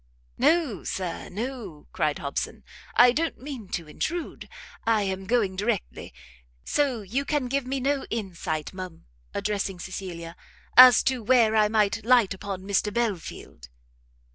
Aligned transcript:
"No, 0.39 0.83
Sir, 0.83 1.29
no," 1.29 1.85
cried 1.93 2.17
Hobson, 2.17 2.63
"I 2.95 3.11
don't 3.11 3.37
mean 3.37 3.69
to 3.69 3.87
intrude, 3.87 4.49
I 4.83 5.03
am 5.03 5.27
going 5.27 5.55
directly. 5.55 6.11
So 6.65 7.03
you 7.03 7.23
can 7.23 7.45
give 7.47 7.67
me 7.67 7.79
no 7.79 8.05
insight, 8.09 8.73
ma'am," 8.73 9.05
addressing 9.35 9.77
Cecilia, 9.79 10.35
"as 10.75 11.03
to 11.03 11.21
where 11.21 11.55
I 11.55 11.67
might 11.67 12.03
light 12.03 12.33
upon 12.33 12.63
Mr 12.63 12.91
Belfield?" 12.91 13.69